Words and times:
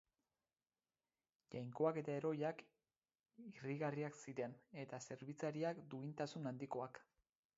Jainkoak 1.55 1.99
eta 2.01 2.13
heroiak 2.19 2.63
irrigarriak 3.47 4.17
ziren 4.23 4.55
eta 4.85 5.03
zerbitzariak 5.09 5.85
duintasun 5.95 6.53
handikoak. 6.53 7.01